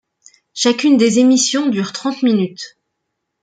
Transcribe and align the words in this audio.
Chacune 0.55 0.97
des 0.97 1.19
émissions 1.19 1.67
dure 1.69 1.91
trente 1.91 2.23
minutes. 2.23 2.79